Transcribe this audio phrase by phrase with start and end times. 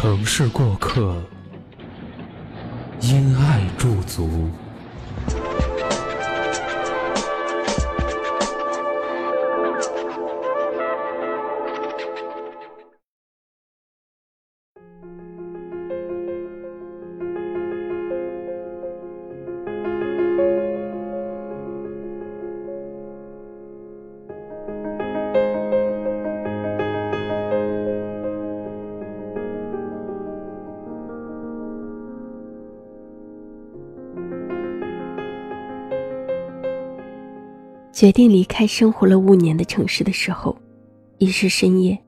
[0.00, 1.14] 城市过客，
[3.02, 4.48] 因爱驻足。
[38.00, 40.56] 决定离开生活了五年的城市的时候，
[41.18, 42.02] 已是深夜。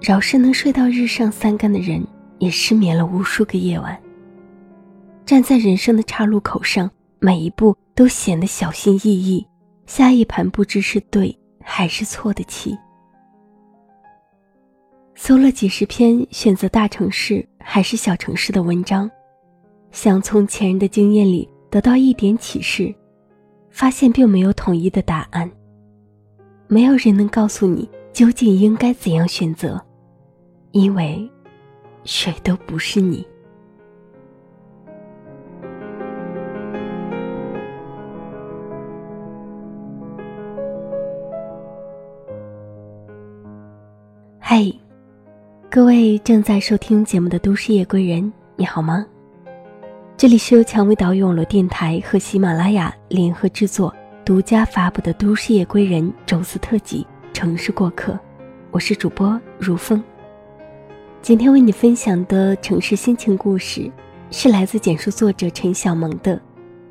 [0.00, 2.04] 饶是能睡到日上三竿的人，
[2.40, 3.96] 也失眠了无数个夜晚。
[5.24, 9.46] 站在人生的岔路口上，每一步都显得小心翼翼，
[9.86, 12.76] 下一盘不知是对还是错的棋。
[15.14, 19.08] 搜了几十篇选择大城市还是小城市的文章，
[19.92, 22.92] 想从前人的经验里得到一点启示。
[23.72, 25.50] 发现并没有统一的答案，
[26.68, 29.80] 没有人能告诉你究竟应该怎样选择，
[30.72, 31.28] 因为
[32.04, 33.26] 谁都不是你。
[44.38, 44.70] 嗨，
[45.70, 49.06] 各位正在收听节目的都市夜归人，你好吗？
[50.22, 53.92] 这里是由蔷薇岛永乐电台和喜马拉雅联合制作、
[54.24, 58.12] 独家发布的《都市夜归人》周四特辑《城市过客》，
[58.70, 60.00] 我是主播如风。
[61.20, 63.90] 今天为你分享的城市心情故事，
[64.30, 66.36] 是来自简述作者陈小萌的《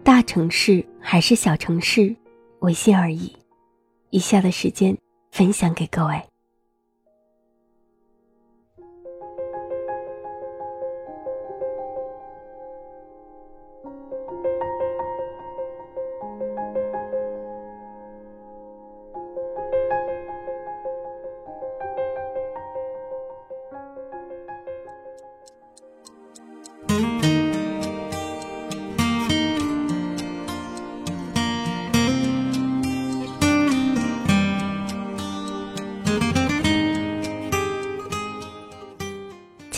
[0.03, 2.13] 大城市还是小城市，
[2.59, 3.27] 唯心而已》。
[4.09, 4.97] 以下的时间
[5.31, 6.21] 分享给各位。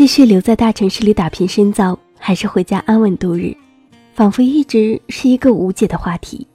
[0.03, 3.55] 继续留在大城市里打拼深造，还是回家安稳度日，
[4.13, 6.45] 仿佛一直是一个无解的话题。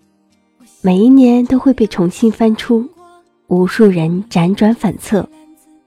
[0.83, 2.87] 每一年都会被重新翻出，
[3.47, 5.27] 无数人辗转反侧，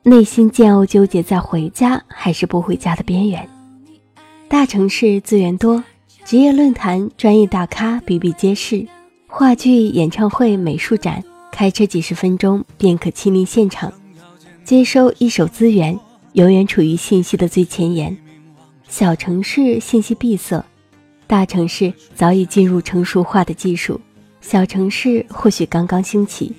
[0.02, 3.48] 内心煎熬纠结在回家还是不回家的边缘。
[4.48, 5.84] 大城市资源多，
[6.26, 8.88] 职业论坛、专业大咖比比皆是，
[9.28, 13.94] 话剧、演唱会、美术展，开车几十分钟便可亲临现场，
[14.66, 16.00] 接收一手资源。
[16.34, 18.18] 永远处于信息的最前沿，
[18.88, 20.64] 小城市信息闭塞，
[21.28, 24.00] 大城市早已进入成熟化的技术，
[24.40, 26.53] 小城市或许刚刚兴起。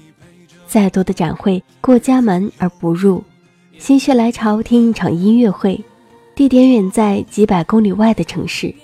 [0.66, 3.24] 再多的展会过家门而不入，
[3.78, 5.82] 心血来潮听一场音乐会，
[6.34, 8.74] 地点远在几百公里外的城市。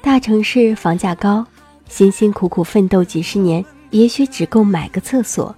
[0.00, 1.46] 大城市房价高，
[1.88, 5.54] 辛辛苦苦奋斗几十年，也许只够买个厕所。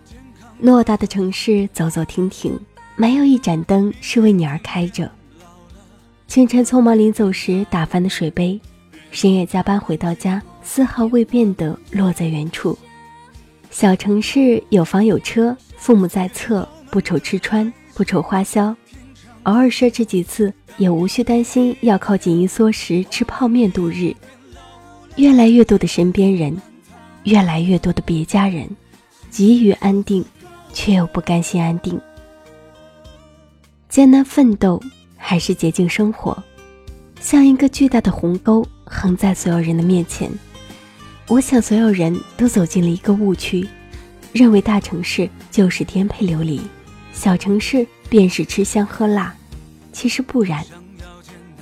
[0.60, 2.58] 偌大的城市，走走停停。
[2.96, 5.10] 没有一盏灯是为你而开着。
[6.26, 8.60] 清晨匆忙临走时打翻的水杯，
[9.10, 12.76] 深夜加班回到家丝毫未变的落在原处。
[13.70, 18.74] 小城市有房有车，父母在侧，不愁吃穿，不愁花销，
[19.42, 24.14] 偶尔奢侈几次也无需担心要靠紧衣缩食吃泡面度日。
[25.16, 26.56] 越来越多的身边人，
[27.24, 28.68] 越来越多的别家人，
[29.30, 30.24] 急于安定，
[30.72, 32.00] 却又不甘心安定。
[33.94, 34.82] 艰难奋斗
[35.16, 36.36] 还是洁净生活，
[37.20, 40.28] 像一个巨大的鸿沟横在所有人的面前。
[41.28, 43.64] 我想，所有人都走进了一个误区，
[44.32, 46.60] 认为大城市就是颠沛流离，
[47.12, 49.32] 小城市便是吃香喝辣。
[49.92, 50.66] 其实不然，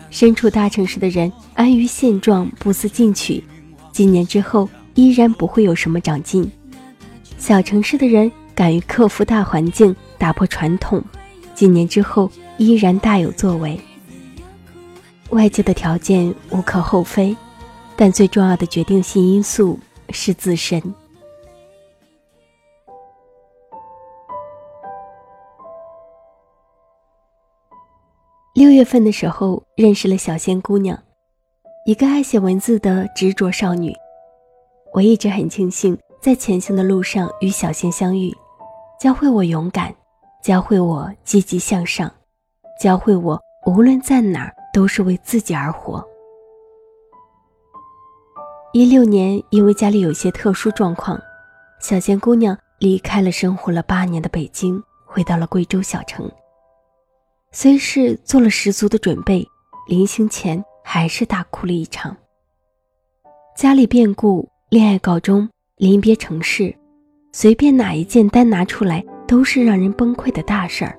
[0.08, 3.44] 身处大城市的人安于现状，不思进取，
[3.92, 6.44] 几年之后依然不会有什么长进；
[7.36, 11.04] 小城市的人敢于克服大环境，打破传统，
[11.54, 13.80] 几年之后依然大有作为。
[15.30, 17.34] 外界的条件无可厚非，
[17.96, 19.78] 但最重要的决定性因素
[20.10, 20.82] 是自身。
[28.54, 31.02] 六月份的时候，认识了小仙姑娘，
[31.86, 33.94] 一个爱写文字的执着少女。
[34.92, 38.30] 我一直很庆幸在前行的路上与小仙相遇，
[39.00, 39.94] 教会我勇敢，
[40.42, 42.12] 教会我积极向上，
[42.80, 44.52] 教会我无论在哪儿。
[44.72, 46.02] 都是为自己而活。
[48.72, 51.20] 一六年，因为家里有些特殊状况，
[51.78, 56.26] 小仙姑娘离开了生活了八年的北京，回到了贵州小城。
[57.50, 59.46] 虽是做了十足的准备，
[59.86, 62.16] 临行前还是大哭了一场。
[63.54, 65.46] 家里变故、恋爱告终、
[65.76, 66.74] 临别城市，
[67.30, 70.98] 随便哪一件单拿出来，都是让人崩溃的大事儿。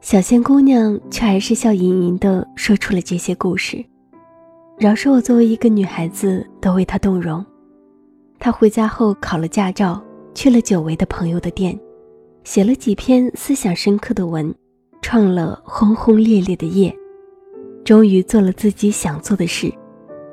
[0.00, 3.84] 小仙姑娘却还是笑盈盈地说出了这些故事，
[4.78, 7.44] 饶是我作为一个女孩子都为她动容。
[8.38, 10.02] 她回家后考了驾照，
[10.34, 11.78] 去了久违的朋友的店，
[12.44, 14.54] 写了几篇思想深刻的文，
[15.02, 16.94] 创了轰轰烈烈的业，
[17.84, 19.70] 终于做了自己想做的事，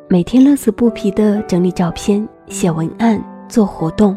[0.07, 4.15] 每天乐此不疲地整理照片、写文案、做活动，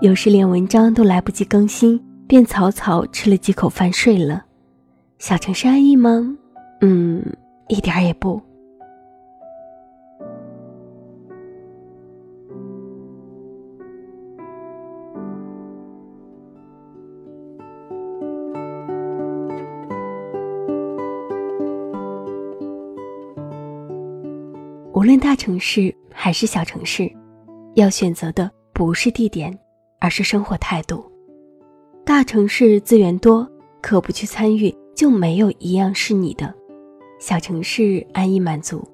[0.00, 4.44] 有时连文章都来不及更新，便草草吃了几口饭睡了。
[5.18, 6.36] 小城市安逸吗？
[6.82, 7.24] 嗯，
[7.68, 8.40] 一点儿也不。
[24.92, 27.10] 无论大城市还是小城市，
[27.74, 29.56] 要选择的不是地点，
[30.04, 31.02] 而是生活态度。
[32.04, 34.74] 大城市资源多，可不去参与。
[34.94, 36.54] 就没有一样是你的。
[37.18, 38.86] 小城市安逸满足，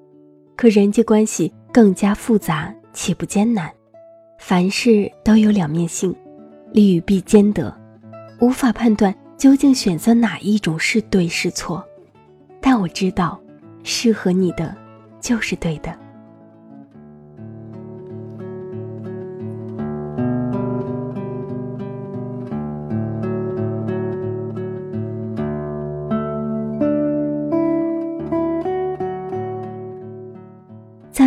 [0.55, 3.69] 可人际关系更加复杂，岂不艰难？
[4.39, 6.15] 凡事都有两面性，
[6.71, 7.71] 利与弊兼得，
[8.39, 11.85] 无法判断究竟选择哪一种是对是错。
[12.59, 13.39] 但我知道，
[13.83, 14.75] 适合你的
[15.19, 15.95] 就是对的。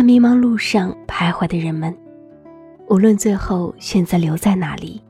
[0.05, 1.91] 迷茫路上徘徊的人们，
[2.89, 5.01] 无论最后选择留在哪里，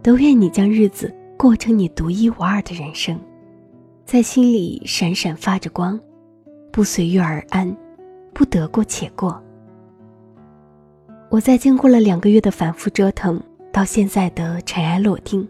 [0.00, 3.18] 都愿你将日子过成你独一无二的人生，
[4.04, 5.98] 在心里闪闪发着光，
[6.70, 7.76] 不随遇而安，
[8.32, 9.42] 不得过且过。
[11.30, 13.42] 我在经过了两个月的反复折腾，
[13.72, 15.46] 到现在的尘埃落定，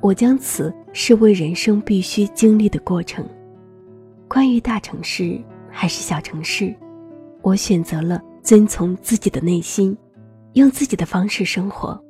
[0.00, 3.24] 我将此视为人生必须经历的过程。
[4.26, 5.40] 关于大城市
[5.70, 6.74] 还是小城市？
[7.42, 9.96] 我选择了遵从自己的内心，
[10.54, 12.00] 用自己的方式生活。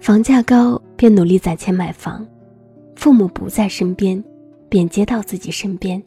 [0.00, 2.26] 房价高，便努力攒钱买房；
[2.96, 4.22] 父母不在身边，
[4.68, 6.02] 便接到自己身边。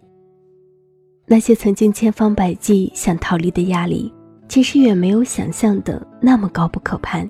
[1.25, 4.13] 那些曾经千方百计想逃离的压力，
[4.47, 7.27] 其实远没有想象的那么高不可攀。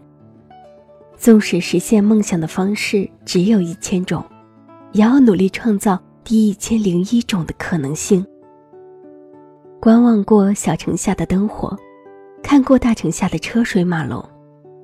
[1.15, 4.21] 纵使实现梦想的方式只有一千种，
[4.91, 8.25] 也要努力创造第一千零一种的可能性。
[9.85, 11.77] 观望过小城下的灯火，
[12.41, 14.19] 看过大城下的车水马龙，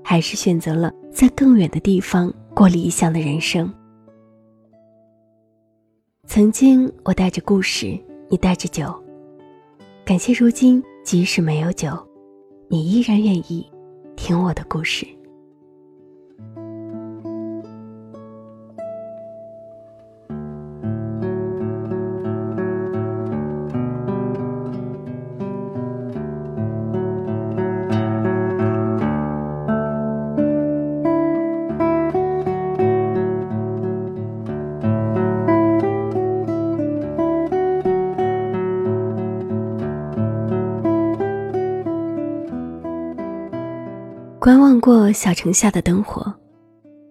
[0.03, 3.73] 还是选择了在更远的地方过理想的人生。
[6.27, 8.93] 曾经我带着故事，你带着酒，
[10.05, 11.89] 感谢如今即使没有酒，
[12.69, 13.67] 你依然愿意
[14.15, 15.07] 听我的故事。
[44.41, 46.33] 观望过小城下的灯火，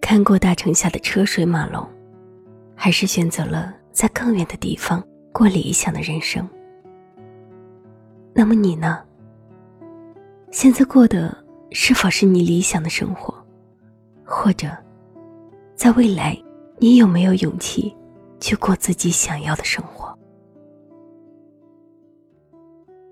[0.01, 1.81] 看过大城下的车水马龙，
[2.75, 6.45] 还是选择了在更远的地方过理想的人生。
[8.33, 9.01] 那么你呢？
[10.51, 11.33] 现在过的
[11.71, 13.33] 是否是你理想的生活？
[14.25, 14.67] 或者，
[15.73, 16.37] 在未来，
[16.79, 17.95] 你有没有勇气
[18.41, 20.13] 去过自己想要的生活？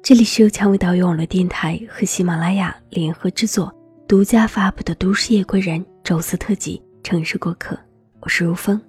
[0.03, 3.73] 这里是由蔷薇岛屿网络电台和喜马拉雅联合制作。
[4.09, 7.75] 独家发布的《都市夜归人》周四特辑《城市过客》，
[8.21, 8.81] 我是如风。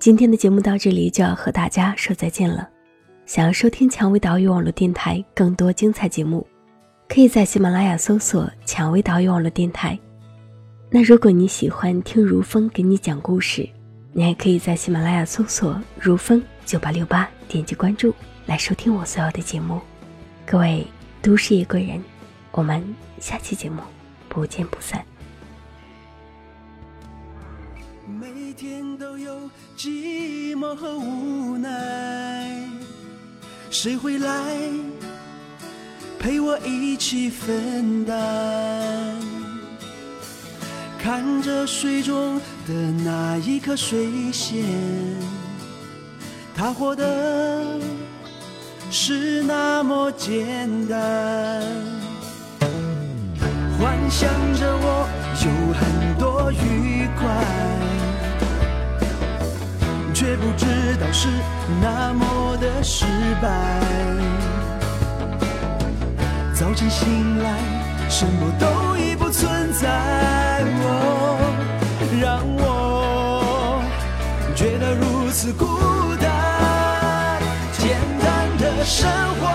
[0.00, 2.68] 今天的节目到这里就要和大家说再见了。
[3.24, 6.44] 想要收听蔷薇岛屿网络电台更多精彩节目，
[7.08, 9.96] 可以在喜马拉雅搜索“蔷薇岛屿网络电台”。
[10.90, 13.64] 那如果你喜欢听如风给你讲故事，
[14.12, 18.12] 你还可以在喜马拉雅搜索“如风九八六八”，点击关注
[18.46, 19.80] 来收听我所有的节目。
[20.44, 20.84] 各位
[21.22, 22.02] 都市夜归人，
[22.50, 22.82] 我们
[23.20, 23.80] 下期节目
[24.36, 25.02] 不见不散。
[28.06, 32.68] 每天都有寂寞和无奈，
[33.70, 34.58] 谁会来
[36.18, 38.14] 陪我一起分担？
[40.98, 42.38] 看着水中
[42.68, 44.62] 的那一颗水仙，
[46.54, 47.80] 它活得
[48.90, 51.95] 是那么简单。
[53.78, 55.06] 幻想着我
[55.44, 57.26] 有很多愉快，
[60.14, 61.28] 却不知道是
[61.80, 63.04] 那么的失
[63.42, 63.48] 败。
[66.54, 67.50] 早晨醒来，
[68.08, 69.86] 什么都已不存在，
[70.84, 71.38] 哦，
[72.18, 73.82] 让我
[74.54, 75.66] 觉得如此孤
[76.18, 76.32] 单。
[77.76, 79.06] 简单的生
[79.38, 79.46] 活，